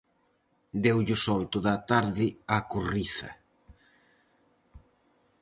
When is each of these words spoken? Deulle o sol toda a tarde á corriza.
Deulle 0.83 1.13
o 1.17 1.21
sol 1.25 1.41
toda 1.53 1.71
a 1.77 1.83
tarde 1.91 2.25
á 2.55 2.57
corriza. 2.71 3.29